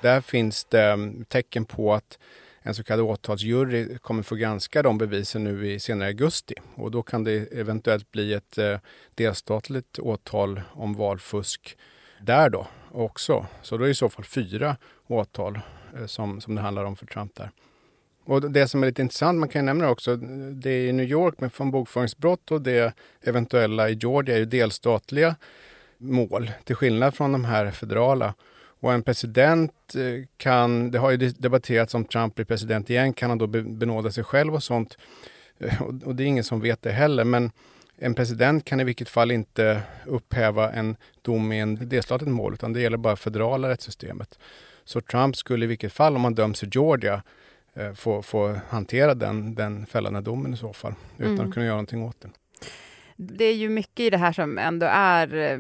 Där 0.02 0.22
finns 0.22 0.64
det 0.64 0.84
mm, 0.84 1.26
tecken 1.26 1.66
på 1.66 1.94
att 1.94 2.20
en 2.62 2.76
så 2.76 2.84
kallad 2.84 3.06
åtalsjury 3.06 3.98
kommer 3.98 4.24
få 4.24 4.36
granska 4.36 4.84
de 4.84 4.98
bevisen 4.98 5.44
nu 5.44 5.72
i 5.72 5.80
senare 5.80 6.08
augusti. 6.08 6.54
Och 6.76 6.92
då 6.92 7.04
kan 7.04 7.24
det 7.24 7.54
eventuellt 7.60 8.12
bli 8.12 8.34
ett 8.34 8.58
eh, 8.58 8.78
delstatligt 9.16 10.00
åtal 10.00 10.62
om 10.72 10.94
valfusk 10.94 11.78
där 12.22 12.50
då 12.50 12.68
också. 12.92 13.46
Så 13.62 13.78
då 13.78 13.84
är 13.84 13.88
det 13.88 13.92
i 13.92 13.96
så 13.96 14.10
fall 14.10 14.26
fyra 14.26 14.78
åtal 15.08 15.60
eh, 15.98 16.06
som, 16.06 16.42
som 16.42 16.56
det 16.56 16.62
handlar 16.62 16.86
om 16.86 16.96
för 16.96 17.06
Trump 17.06 17.36
där. 17.36 17.52
Och 18.26 18.52
det 18.52 18.68
som 18.68 18.84
är 18.84 18.88
lite 18.88 19.02
intressant, 19.02 19.40
man 19.40 19.50
kan 19.50 19.66
nämna 19.66 19.90
också, 19.90 20.16
det 20.54 20.70
är 20.70 20.88
i 20.88 20.92
New 20.92 21.10
York 21.10 21.40
med 21.40 21.54
från 21.54 21.72
bokföringsbrott 21.72 22.52
och 22.52 22.62
det 22.62 22.94
eventuella 23.22 23.90
i 23.90 23.94
Georgia 23.94 24.36
är 24.36 24.40
ju 24.40 24.46
delstatliga 24.46 25.36
mål, 25.98 26.52
till 26.64 26.76
skillnad 26.76 27.16
från 27.16 27.32
de 27.32 27.46
här 27.46 27.72
federala. 27.72 28.34
Och 28.80 28.94
en 28.94 29.04
president 29.04 29.96
eh, 29.96 30.26
kan, 30.38 30.92
det 30.92 31.00
har 31.00 31.12
ju 31.12 31.18
debatterats 31.18 31.96
om 31.96 32.06
Trump 32.06 32.36
blir 32.36 32.46
president 32.46 32.90
igen, 32.90 33.14
kan 33.14 33.30
han 33.30 33.38
då 33.38 33.48
benåda 33.48 34.12
sig 34.12 34.24
själv 34.24 34.56
och 34.56 34.64
sånt? 34.64 34.98
Eh, 35.60 35.82
och 35.82 36.16
det 36.16 36.24
är 36.24 36.28
ingen 36.28 36.44
som 36.44 36.62
vet 36.62 36.82
det 36.82 36.92
heller, 36.92 37.24
men 37.24 37.52
en 37.98 38.16
president 38.16 38.66
kan 38.66 38.80
i 38.80 38.84
vilket 38.84 39.10
fall 39.10 39.32
inte 39.32 39.82
upphäva 40.06 40.72
en 40.72 40.96
dom 41.22 41.52
i 41.52 41.60
en 41.60 41.90
delstatligt 41.90 42.32
mål, 42.32 42.54
utan 42.54 42.74
det 42.74 42.82
gäller 42.82 42.98
bara 42.98 43.16
federala 43.16 43.70
rättssystemet. 43.70 44.40
Så 44.84 45.02
Trump 45.02 45.36
skulle 45.36 45.66
i 45.66 45.68
vilket 45.68 45.94
fall, 45.94 46.16
om 46.16 46.24
han 46.24 46.36
döms 46.36 46.64
i 46.64 46.70
Georgia, 46.72 47.24
eh, 47.74 47.94
få, 47.94 48.22
få 48.22 48.60
hantera 48.70 49.14
den, 49.14 49.56
den 49.56 49.86
fällande 49.86 50.22
domen 50.22 50.54
i 50.54 50.58
så 50.58 50.74
fall, 50.74 50.94
utan 51.18 51.34
mm. 51.34 51.48
att 51.48 51.54
kunna 51.54 51.66
göra 51.66 51.76
någonting 51.76 52.04
åt 52.04 52.22
den. 52.22 52.32
Det 53.22 53.46
är 53.46 53.56
ju 53.56 53.70
mycket 53.70 54.00
i 54.00 54.10
det 54.10 54.18
här 54.18 54.32
som 54.32 54.58
ändå 54.58 54.86
är, 54.86 55.34
är 55.34 55.60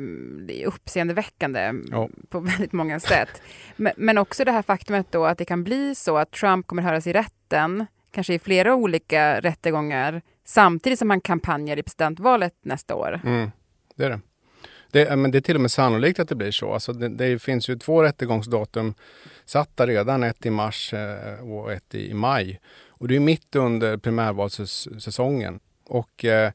eh, 0.50 0.68
uppseendeväckande 0.68 1.74
ja. 1.92 2.10
på 2.30 2.40
väldigt 2.40 2.72
många 2.72 3.00
sätt. 3.00 3.42
Men, 3.76 3.94
men, 3.98 4.18
också 4.18 4.46
det 4.46 4.52
här 4.52 4.62
faktumet 4.62 5.12
då 5.12 5.26
att 5.26 5.38
det 5.38 5.46
kan 5.46 5.64
bli 5.64 5.96
så 5.96 6.18
att 6.18 6.32
Trump 6.32 6.68
kommer 6.68 6.84
höras 6.84 7.08
i 7.08 7.14
rätten, 7.14 7.86
kanske 8.12 8.34
i 8.34 8.40
flera 8.40 8.76
olika 8.76 9.40
rättegångar, 9.40 10.22
samtidigt 10.46 11.00
som 11.00 11.10
han 11.10 11.22
kampanjar 11.22 11.78
i 11.78 11.84
presidentvalet 11.84 12.54
nästa 12.62 12.96
år. 12.96 13.22
Mm, 13.24 13.52
det 13.96 14.06
är 14.06 14.10
det. 14.10 14.20
Det, 14.92 15.16
men 15.16 15.32
det 15.32 15.38
är 15.38 15.42
till 15.42 15.56
och 15.56 15.62
med 15.62 15.72
sannolikt 15.72 16.20
att 16.20 16.30
det 16.30 16.36
blir 16.36 16.52
så. 16.52 16.74
Alltså 16.74 16.94
det, 16.94 17.10
det 17.10 17.42
finns 17.42 17.70
ju 17.70 17.78
två 17.78 18.04
rättegångsdatum 18.04 18.94
satta 19.46 19.88
redan, 19.88 20.24
ett 20.24 20.46
i 20.46 20.50
mars 20.50 20.94
eh, 20.94 21.52
och 21.52 21.72
ett 21.72 21.96
i 21.96 22.14
maj. 22.14 22.60
Och 22.88 23.08
det 23.08 23.16
är 23.16 23.20
mitt 23.20 23.56
under 23.56 23.98
primärvalssäsongen. 23.98 25.60
Och 25.86 26.26
eh, 26.26 26.52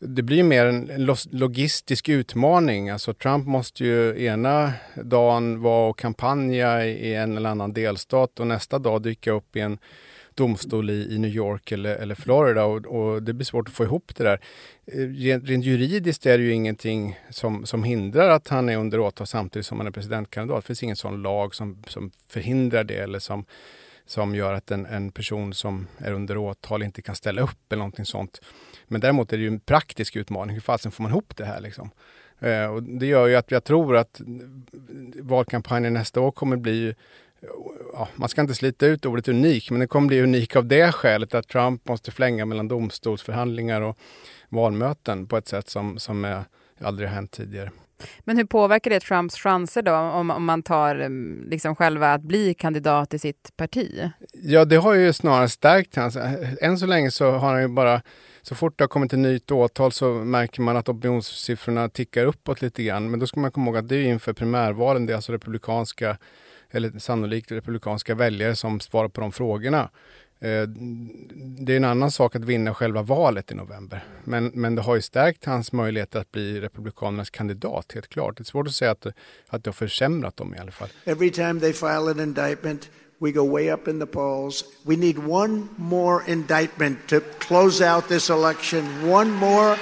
det 0.00 0.22
blir 0.22 0.42
mer 0.42 0.66
en 0.66 1.16
logistisk 1.30 2.08
utmaning. 2.08 2.90
Alltså 2.90 3.14
Trump 3.14 3.46
måste 3.46 3.84
ju 3.84 4.24
ena 4.24 4.72
dagen 4.94 5.60
vara 5.60 5.90
och 5.90 5.98
kampanja 5.98 6.86
i 6.86 7.14
en 7.14 7.36
eller 7.36 7.50
annan 7.50 7.72
delstat 7.72 8.40
och 8.40 8.46
nästa 8.46 8.78
dag 8.78 9.02
dyka 9.02 9.32
upp 9.32 9.56
i 9.56 9.60
en 9.60 9.78
domstol 10.34 10.90
i, 10.90 11.14
i 11.14 11.18
New 11.18 11.30
York 11.30 11.72
eller, 11.72 11.96
eller 11.96 12.14
Florida 12.14 12.64
och, 12.64 12.86
och, 12.86 13.22
det 13.22 13.32
blir 13.32 13.44
svårt 13.44 13.68
att 13.68 13.74
få 13.74 13.84
ihop 13.84 14.12
det 14.16 14.24
där. 14.24 14.40
Eh, 14.86 14.98
rent, 14.98 15.48
rent 15.48 15.64
juridiskt 15.64 16.26
är 16.26 16.38
det 16.38 16.44
ju 16.44 16.52
ingenting 16.52 17.18
som, 17.30 17.66
som 17.66 17.84
hindrar 17.84 18.28
att 18.28 18.48
han 18.48 18.68
är 18.68 18.76
under 18.76 19.00
åtal 19.00 19.26
samtidigt 19.26 19.66
som 19.66 19.78
han 19.78 19.86
är 19.86 19.90
presidentkandidat. 19.90 20.62
Det 20.62 20.66
finns 20.66 20.82
ingen 20.82 20.96
sån 20.96 21.22
lag 21.22 21.54
som, 21.54 21.82
som 21.86 22.10
förhindrar 22.28 22.84
det 22.84 22.96
eller 22.96 23.18
som, 23.18 23.44
som 24.08 24.34
gör 24.34 24.52
att 24.52 24.70
en, 24.70 24.86
en 24.86 25.12
person 25.12 25.54
som 25.54 25.86
är 25.98 26.12
under 26.12 26.36
åtal 26.36 26.82
inte 26.82 27.02
kan 27.02 27.14
ställa 27.14 27.42
upp 27.42 27.72
eller 27.72 27.78
någonting 27.78 28.04
sånt. 28.04 28.40
Men 28.84 29.00
däremot 29.00 29.32
är 29.32 29.36
det 29.36 29.42
ju 29.42 29.48
en 29.48 29.60
praktisk 29.60 30.16
utmaning. 30.16 30.54
Hur 30.54 30.60
fasen 30.60 30.92
får 30.92 31.02
man 31.02 31.12
ihop 31.12 31.36
det 31.36 31.44
här 31.44 31.60
liksom? 31.60 31.90
Eh, 32.40 32.64
och 32.64 32.82
det 32.82 33.06
gör 33.06 33.26
ju 33.26 33.36
att 33.36 33.50
jag 33.50 33.64
tror 33.64 33.96
att 33.96 34.20
valkampanjen 35.20 35.94
nästa 35.94 36.20
år 36.20 36.30
kommer 36.30 36.56
bli 36.56 36.94
Ja, 37.92 38.08
man 38.14 38.28
ska 38.28 38.40
inte 38.40 38.54
slita 38.54 38.86
ut 38.86 39.06
ordet 39.06 39.28
unik, 39.28 39.70
men 39.70 39.80
det 39.80 39.86
kommer 39.86 40.08
bli 40.08 40.22
unik 40.22 40.56
av 40.56 40.66
det 40.66 40.92
skälet 40.92 41.34
att 41.34 41.48
Trump 41.48 41.88
måste 41.88 42.10
flänga 42.10 42.44
mellan 42.46 42.68
domstolsförhandlingar 42.68 43.80
och 43.80 43.98
valmöten 44.48 45.26
på 45.26 45.36
ett 45.36 45.48
sätt 45.48 45.68
som, 45.68 45.98
som 45.98 46.24
är, 46.24 46.44
aldrig 46.80 47.08
har 47.08 47.14
hänt 47.14 47.30
tidigare. 47.30 47.70
Men 48.20 48.36
hur 48.36 48.44
påverkar 48.44 48.90
det 48.90 49.00
Trumps 49.00 49.34
chanser 49.34 49.82
då, 49.82 49.94
om, 49.94 50.30
om 50.30 50.44
man 50.44 50.62
tar 50.62 50.94
mm, 50.94 51.48
liksom 51.50 51.76
själva 51.76 52.12
att 52.12 52.22
bli 52.22 52.54
kandidat 52.54 53.14
i 53.14 53.18
sitt 53.18 53.52
parti? 53.56 54.10
Ja, 54.32 54.64
det 54.64 54.76
har 54.76 54.94
ju 54.94 55.12
snarare 55.12 55.48
stärkt 55.48 55.96
hans... 55.96 56.16
Än 56.60 56.78
så 56.78 56.86
länge 56.86 57.10
så 57.10 57.30
har 57.30 57.52
han 57.52 57.62
ju 57.62 57.68
bara 57.68 58.02
så 58.42 58.54
fort 58.54 58.78
det 58.78 58.84
har 58.84 58.88
kommit 58.88 59.12
ett 59.12 59.18
nytt 59.18 59.50
åtal 59.50 59.92
så 59.92 60.12
märker 60.12 60.62
man 60.62 60.76
att 60.76 60.88
opinionssiffrorna 60.88 61.88
tickar 61.88 62.24
uppåt 62.24 62.62
lite 62.62 62.82
grann. 62.82 63.10
Men 63.10 63.20
då 63.20 63.26
ska 63.26 63.40
man 63.40 63.52
komma 63.52 63.66
ihåg 63.66 63.76
att 63.76 63.88
det 63.88 63.96
är 63.96 64.04
inför 64.04 64.32
primärvalen. 64.32 65.06
Det 65.06 65.12
är 65.12 65.14
alltså 65.14 65.32
republikanska, 65.32 66.18
eller 66.70 66.98
sannolikt 66.98 67.52
republikanska 67.52 68.14
väljare 68.14 68.56
som 68.56 68.80
svarar 68.80 69.08
på 69.08 69.20
de 69.20 69.32
frågorna. 69.32 69.90
Eh, 70.40 70.68
det 71.58 71.72
är 71.72 71.76
en 71.76 71.84
annan 71.84 72.10
sak 72.10 72.36
att 72.36 72.44
vinna 72.44 72.74
själva 72.74 73.02
valet 73.02 73.52
i 73.52 73.54
november. 73.54 74.04
Men, 74.24 74.50
men 74.54 74.74
det 74.74 74.82
har 74.82 74.94
ju 74.94 75.02
stärkt 75.02 75.44
hans 75.44 75.72
möjligheter 75.72 76.20
att 76.20 76.32
bli 76.32 76.60
Republikanernas 76.60 77.30
kandidat, 77.30 77.92
helt 77.92 78.08
klart. 78.08 78.36
Det 78.36 78.42
är 78.42 78.44
svårt 78.44 78.66
att 78.66 78.74
säga 78.74 78.90
att, 78.90 79.06
att 79.48 79.64
det 79.64 79.68
har 79.68 79.72
försämrat 79.72 80.36
dem 80.36 80.54
i 80.54 80.58
alla 80.58 80.70
fall. 80.70 80.88
Every 81.04 81.30
time 81.30 81.60
they 81.60 81.72
file 81.72 82.10
an 82.10 82.20
indictment 82.20 82.90
we 83.20 83.32
go 83.32 83.44
way 83.44 83.70
up 83.70 83.88
in 83.88 84.00
the 84.00 84.06
polls. 84.06 84.64
We 84.84 84.96
need 84.96 85.18
one 85.18 85.68
more 85.76 86.22
indictment 86.26 87.08
to 87.08 87.20
close 87.20 87.80
out 87.80 88.08
this 88.08 88.30
election. 88.30 89.08
One 89.08 89.30
more 89.30 89.76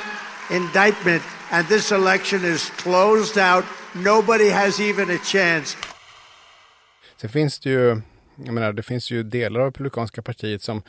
indictment, 0.50 1.22
and 1.50 1.68
this 1.68 1.92
election 1.92 2.44
is 2.44 2.70
closed 2.70 3.38
out. 3.38 3.64
Nobody 3.94 4.48
has 4.48 4.80
even 4.80 5.10
a 5.10 5.18
chance. 5.18 5.76
Sen 7.16 7.30
finns 7.30 7.58
det 7.58 7.70
ju, 7.70 8.02
jag 8.44 8.54
menar, 8.54 8.72
det 8.72 8.82
finns 8.82 9.10
ju 9.10 9.22
delar 9.22 9.60
av 9.60 9.66
Republikanska 9.66 10.22
partiet 10.22 10.62
som, 10.62 10.82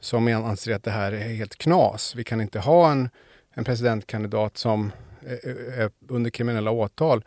som 0.00 0.28
anser 0.28 0.74
att 0.74 0.82
det 0.82 0.90
här 0.90 1.12
är 1.12 1.34
helt 1.34 1.56
knas. 1.56 2.14
Vi 2.14 2.24
kan 2.24 2.40
inte 2.40 2.58
ha 2.58 2.90
en, 2.92 3.08
en 3.54 3.64
presidentkandidat 3.64 4.56
som 4.56 4.92
är, 5.20 5.80
är 5.80 5.90
under 6.08 6.30
kriminella 6.30 6.70
åtal 6.70 7.24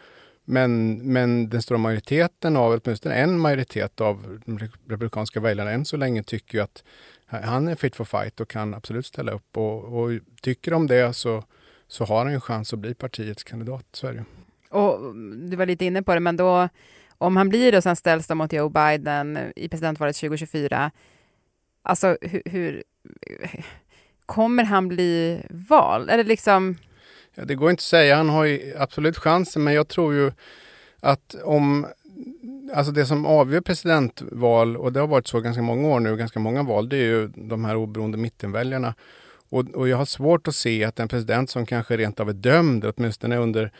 men, 0.51 0.97
men 1.13 1.49
den 1.49 1.61
stora 1.61 1.77
majoriteten 1.77 2.57
av, 2.57 2.81
åtminstone 2.83 3.15
en 3.15 3.39
majoritet 3.39 4.01
av 4.01 4.39
de 4.45 4.59
republikanska 4.87 5.39
väljarna 5.39 5.71
än 5.71 5.85
så 5.85 5.97
länge 5.97 6.23
tycker 6.23 6.57
ju 6.57 6.63
att 6.63 6.83
han 7.25 7.67
är 7.67 7.75
fit 7.75 7.95
for 7.95 8.05
fight 8.05 8.39
och 8.39 8.49
kan 8.49 8.73
absolut 8.73 9.05
ställa 9.05 9.31
upp. 9.31 9.57
Och, 9.57 9.83
och 9.83 10.19
tycker 10.41 10.71
de 10.71 10.87
det 10.87 11.13
så, 11.13 11.43
så 11.87 12.05
har 12.05 12.17
han 12.17 12.33
en 12.33 12.41
chans 12.41 12.73
att 12.73 12.79
bli 12.79 12.93
partiets 12.93 13.43
kandidat. 13.43 13.85
Så 13.91 14.07
är 14.07 14.13
det. 14.13 14.25
Och 14.69 14.95
mm, 14.95 15.49
du 15.49 15.55
var 15.55 15.65
lite 15.65 15.85
inne 15.85 16.03
på 16.03 16.13
det, 16.13 16.19
men 16.19 16.37
då 16.37 16.69
om 17.19 17.37
han 17.37 17.49
blir 17.49 17.75
och 17.75 17.83
sen 17.83 17.95
ställs 17.95 18.27
de 18.27 18.37
mot 18.37 18.53
Joe 18.53 18.69
Biden 18.69 19.51
i 19.55 19.69
presidentvalet 19.69 20.15
2024, 20.15 20.91
alltså 21.81 22.17
hur, 22.21 22.41
hur 22.45 22.83
kommer 24.25 24.63
han 24.63 24.87
bli 24.87 25.41
vald? 25.49 26.09
Eller 26.09 26.23
det 26.23 26.29
liksom 26.29 26.77
Ja, 27.35 27.45
det 27.45 27.55
går 27.55 27.69
inte 27.69 27.81
att 27.81 27.83
säga. 27.83 28.15
Han 28.15 28.29
har 28.29 28.43
ju 28.43 28.73
absolut 28.77 29.17
chansen, 29.17 29.63
men 29.63 29.73
jag 29.73 29.87
tror 29.87 30.13
ju 30.13 30.31
att 30.99 31.35
om 31.43 31.87
Alltså 32.73 32.91
det 32.91 33.05
som 33.05 33.25
avgör 33.25 33.61
presidentval, 33.61 34.77
och 34.77 34.93
det 34.93 34.99
har 34.99 35.07
varit 35.07 35.27
så 35.27 35.39
ganska 35.39 35.61
många 35.61 35.87
år 35.87 35.99
nu, 35.99 36.17
ganska 36.17 36.39
många 36.39 36.63
val, 36.63 36.89
det 36.89 36.97
är 36.97 37.05
ju 37.05 37.27
de 37.27 37.65
här 37.65 37.75
oberoende 37.75 38.17
mittenväljarna. 38.17 38.95
Och, 39.49 39.69
och 39.69 39.87
jag 39.87 39.97
har 39.97 40.05
svårt 40.05 40.47
att 40.47 40.55
se 40.55 40.83
att 40.83 40.99
en 40.99 41.07
president 41.07 41.49
som 41.49 41.65
kanske 41.65 41.97
rent 41.97 42.19
av 42.19 42.29
är 42.29 42.33
dömd, 42.33 42.85
åtminstone 42.85 43.37
under 43.37 43.71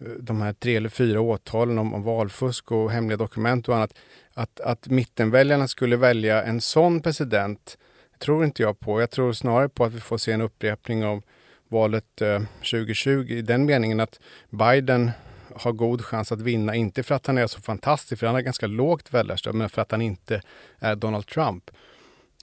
Eh, 0.00 0.06
de 0.06 0.40
här 0.40 0.52
tre 0.52 0.76
eller 0.76 0.88
fyra 0.88 1.20
åtalen 1.20 1.78
om, 1.78 1.94
om 1.94 2.02
valfusk 2.02 2.72
och 2.72 2.90
hemliga 2.90 3.16
dokument 3.16 3.68
och 3.68 3.76
annat, 3.76 3.94
att, 4.34 4.60
att 4.60 4.86
mittenväljarna 4.86 5.68
skulle 5.68 5.96
välja 5.96 6.42
en 6.42 6.60
sån 6.60 7.02
president 7.02 7.78
tror 8.18 8.44
inte 8.44 8.62
jag 8.62 8.80
på. 8.80 9.00
Jag 9.00 9.10
tror 9.10 9.32
snarare 9.32 9.68
på 9.68 9.84
att 9.84 9.92
vi 9.92 10.00
får 10.00 10.18
se 10.18 10.32
en 10.32 10.40
upprepning 10.40 11.04
av 11.04 11.22
valet 11.68 12.22
eh, 12.22 12.40
2020 12.58 13.26
i 13.28 13.42
den 13.42 13.64
meningen 13.64 14.00
att 14.00 14.20
Biden 14.50 15.10
har 15.54 15.72
god 15.72 16.04
chans 16.04 16.32
att 16.32 16.40
vinna, 16.40 16.74
inte 16.74 17.02
för 17.02 17.14
att 17.14 17.26
han 17.26 17.38
är 17.38 17.46
så 17.46 17.60
fantastisk, 17.60 18.20
för 18.20 18.26
han 18.26 18.34
har 18.34 18.42
ganska 18.42 18.66
lågt 18.66 19.14
väljarstöd, 19.14 19.54
men 19.54 19.68
för 19.68 19.82
att 19.82 19.90
han 19.90 20.02
inte 20.02 20.42
är 20.78 20.96
Donald 20.96 21.26
Trump. 21.26 21.70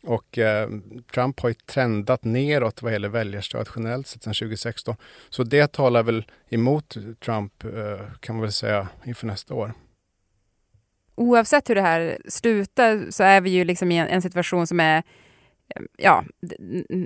Och 0.04 0.38
eh, 0.38 0.70
Trump 1.14 1.40
har 1.40 1.50
ju 1.50 1.54
trendat 1.54 2.24
neråt 2.24 2.82
vad 2.82 2.92
gäller 2.92 3.10
väljarstöd 3.10 3.70
generellt 3.76 4.08
sett 4.08 4.24
sedan 4.24 4.34
2016. 4.34 4.96
Så 5.30 5.44
det 5.44 5.72
talar 5.72 6.04
väl 6.04 6.26
emot 6.50 6.98
Trump, 7.26 7.64
eh, 7.64 8.00
kan 8.20 8.36
man 8.36 8.42
väl 8.42 8.52
säga, 8.52 8.88
inför 9.06 9.28
nästa 9.28 9.54
år. 9.54 9.74
Oavsett 11.16 11.70
hur 11.70 11.76
det 11.76 11.82
här 11.82 12.18
slutar 12.28 13.08
så 13.10 13.24
är 13.24 13.42
vi 13.42 13.50
ju 13.50 13.64
liksom 13.64 13.92
i 13.92 13.98
en, 13.98 14.08
en 14.08 14.22
situation 14.22 14.68
som 14.68 14.80
är 14.80 15.04
ja, 15.98 16.24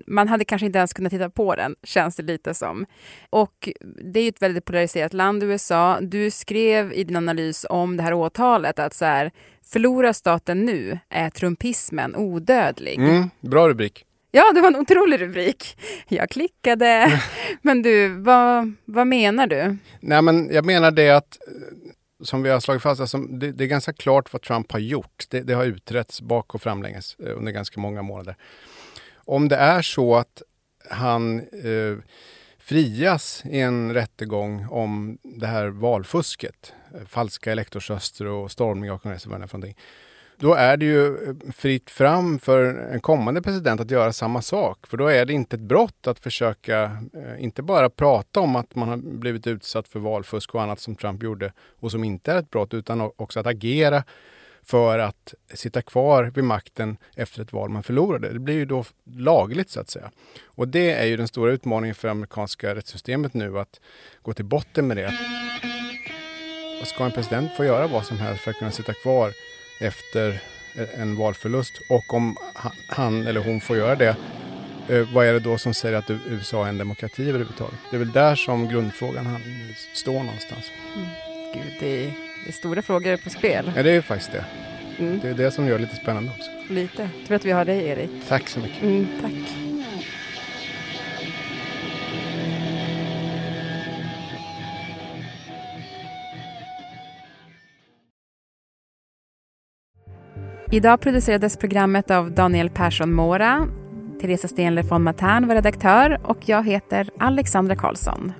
man 0.07 0.27
hade 0.27 0.45
kanske 0.45 0.65
inte 0.65 0.77
ens 0.77 0.93
kunnat 0.93 1.11
titta 1.11 1.29
på 1.29 1.55
den, 1.55 1.75
känns 1.83 2.15
det 2.15 2.23
lite 2.23 2.53
som. 2.53 2.85
Och 3.29 3.69
det 4.13 4.19
är 4.19 4.23
ju 4.23 4.29
ett 4.29 4.41
väldigt 4.41 4.65
polariserat 4.65 5.13
land, 5.13 5.43
USA. 5.43 5.99
Du 6.01 6.31
skrev 6.31 6.93
i 6.93 7.03
din 7.03 7.15
analys 7.15 7.65
om 7.69 7.97
det 7.97 8.03
här 8.03 8.13
åtalet 8.13 8.79
att 8.79 8.93
så 8.93 9.05
här, 9.05 9.31
förlorar 9.63 10.13
staten 10.13 10.65
nu 10.65 10.99
är 11.09 11.29
trumpismen 11.29 12.15
odödlig. 12.15 12.97
Mm, 12.97 13.29
bra 13.41 13.69
rubrik. 13.69 14.03
Ja, 14.31 14.51
det 14.53 14.61
var 14.61 14.67
en 14.67 14.75
otrolig 14.75 15.21
rubrik. 15.21 15.77
Jag 16.07 16.29
klickade. 16.29 17.21
men 17.61 17.81
du, 17.81 18.07
vad, 18.07 18.73
vad 18.85 19.07
menar 19.07 19.47
du? 19.47 19.77
Nej, 19.99 20.21
men 20.21 20.49
jag 20.53 20.65
menar 20.65 20.91
det 20.91 21.09
att 21.09 21.37
som 22.23 22.43
vi 22.43 22.49
har 22.49 22.59
slagit 22.59 22.83
fast, 22.83 23.01
alltså, 23.01 23.17
det, 23.17 23.51
det, 23.51 23.63
är 23.63 23.67
ganska 23.67 23.93
klart 23.93 24.33
vad 24.33 24.41
Trump 24.41 24.71
har 24.71 24.79
gjort. 24.79 25.25
Det, 25.29 25.41
det 25.41 25.53
har 25.53 25.65
utretts 25.65 26.21
bak 26.21 26.55
och 26.55 26.61
framlänges 26.61 27.15
eh, 27.19 27.37
under 27.37 27.51
ganska 27.51 27.79
många 27.79 28.01
månader. 28.01 28.35
Om 29.15 29.47
det 29.47 29.55
är 29.55 29.81
så 29.81 30.15
att 30.15 30.41
han 30.89 31.39
eh, 31.39 31.97
frias 32.57 33.43
i 33.45 33.59
en 33.59 33.93
rättegång 33.93 34.67
om 34.69 35.17
det 35.23 35.47
här 35.47 35.67
valfusket, 35.67 36.73
eh, 36.95 37.05
falska 37.07 37.51
elektorsröster 37.51 38.25
och 38.25 38.51
stormning 38.51 38.91
av 38.91 38.97
kongressen, 38.97 39.31
vad 39.31 39.41
det 39.41 39.45
är 39.45 39.47
för 39.47 39.57
någonting 39.57 39.77
då 40.39 40.53
är 40.53 40.77
det 40.77 40.85
ju 40.85 41.07
eh, 41.07 41.51
fritt 41.51 41.89
fram 41.89 42.39
för 42.39 42.63
en 42.65 42.99
kommande 42.99 43.41
president 43.41 43.81
att 43.81 43.91
göra 43.91 44.13
samma 44.13 44.41
sak. 44.41 44.87
För 44.87 44.97
då 44.97 45.07
är 45.07 45.25
det 45.25 45.33
inte 45.33 45.55
ett 45.55 45.61
brott 45.61 46.07
att 46.07 46.19
försöka, 46.19 46.83
eh, 47.13 47.43
inte 47.43 47.61
bara 47.61 47.89
prata 47.89 48.39
om 48.39 48.55
att 48.55 48.75
man 48.75 48.89
har 48.89 48.97
blivit 48.97 49.47
utsatt 49.47 49.87
för 49.87 49.99
valfusk 49.99 50.55
och 50.55 50.61
annat 50.61 50.79
som 50.79 50.95
Trump 50.95 51.23
gjorde 51.23 51.53
och 51.79 51.91
som 51.91 52.03
inte 52.03 52.31
är 52.31 52.39
ett 52.39 52.49
brott, 52.49 52.73
utan 52.73 53.01
också 53.01 53.39
att 53.39 53.47
agera 53.47 54.03
för 54.63 54.99
att 54.99 55.33
sitta 55.53 55.81
kvar 55.81 56.31
vid 56.35 56.43
makten 56.43 56.97
efter 57.15 57.41
ett 57.41 57.53
val 57.53 57.69
man 57.69 57.83
förlorade. 57.83 58.33
Det 58.33 58.39
blir 58.39 58.55
ju 58.55 58.65
då 58.65 58.83
lagligt 59.05 59.69
så 59.69 59.79
att 59.79 59.89
säga. 59.89 60.11
Och 60.45 60.67
det 60.67 60.91
är 60.91 61.05
ju 61.05 61.17
den 61.17 61.27
stora 61.27 61.51
utmaningen 61.51 61.95
för 61.95 62.07
amerikanska 62.07 62.75
rättssystemet 62.75 63.33
nu, 63.33 63.59
att 63.59 63.79
gå 64.21 64.33
till 64.33 64.45
botten 64.45 64.87
med 64.87 64.97
det. 64.97 65.13
Ska 66.85 67.05
en 67.05 67.11
president 67.11 67.51
få 67.57 67.65
göra 67.65 67.87
vad 67.87 68.05
som 68.05 68.17
helst 68.17 68.43
för 68.43 68.51
att 68.51 68.57
kunna 68.57 68.71
sitta 68.71 68.93
kvar 68.93 69.31
efter 69.79 70.39
en 70.97 71.15
valförlust 71.15 71.81
och 71.87 72.13
om 72.13 72.37
han 72.87 73.27
eller 73.27 73.41
hon 73.41 73.61
får 73.61 73.77
göra 73.77 73.95
det, 73.95 74.15
eh, 74.89 75.13
vad 75.13 75.25
är 75.25 75.33
det 75.33 75.39
då 75.39 75.57
som 75.57 75.73
säger 75.73 75.97
att 75.97 76.09
USA 76.09 76.65
är 76.65 76.69
en 76.69 76.77
demokrati 76.77 77.29
överhuvudtaget? 77.29 77.79
Det 77.89 77.97
är 77.97 77.99
väl 77.99 78.11
där 78.11 78.35
som 78.35 78.67
grundfrågan 78.67 79.37
står 79.93 80.23
någonstans. 80.23 80.71
Mm. 80.95 81.07
Gud, 81.53 81.73
det 81.79 82.05
är, 82.05 82.13
det 82.45 82.49
är 82.49 82.53
stora 82.53 82.81
frågor 82.81 83.17
på 83.17 83.29
spel. 83.29 83.71
Ja, 83.75 83.83
det 83.83 83.91
är 83.91 84.01
faktiskt 84.01 84.31
det. 84.31 84.45
Mm. 84.99 85.19
Det 85.19 85.29
är 85.29 85.33
det 85.33 85.51
som 85.51 85.67
gör 85.67 85.75
det 85.75 85.81
lite 85.81 85.95
spännande 85.95 86.31
också. 86.37 86.73
Lite. 86.73 87.09
Tur 87.27 87.35
att 87.35 87.45
vi 87.45 87.51
har 87.51 87.65
dig, 87.65 87.87
Erik. 87.87 88.09
Tack 88.27 88.47
så 88.47 88.59
mycket. 88.59 88.81
Mm, 88.81 89.07
tack. 89.21 89.66
Idag 100.71 101.01
producerades 101.01 101.57
programmet 101.57 102.11
av 102.11 102.31
Daniel 102.31 102.69
Persson 102.69 103.13
Mora. 103.13 103.67
Teresa 104.21 104.47
Stenler 104.47 104.83
von 104.83 105.03
Matern 105.03 105.47
var 105.47 105.55
redaktör 105.55 106.19
och 106.23 106.37
jag 106.45 106.67
heter 106.67 107.09
Alexandra 107.19 107.75
Karlsson. 107.75 108.33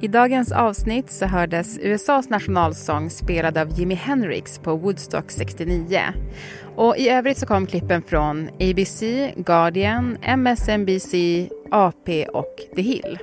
I 0.00 0.08
dagens 0.08 0.52
avsnitt 0.52 1.10
så 1.10 1.26
hördes 1.26 1.78
USAs 1.78 2.30
nationalsång 2.30 3.10
spelad 3.10 3.58
av 3.58 3.78
Jimi 3.78 3.94
Hendrix 3.94 4.58
på 4.58 4.76
Woodstock 4.76 5.30
69. 5.30 6.00
Och 6.76 6.96
i 6.96 7.08
övrigt 7.08 7.38
så 7.38 7.46
kom 7.46 7.66
klippen 7.66 8.02
från 8.02 8.48
ABC, 8.48 9.02
Guardian, 9.36 10.16
MSNBC, 10.22 11.14
AP 11.70 12.26
och 12.26 12.54
The 12.76 12.82
Hill. 12.82 13.18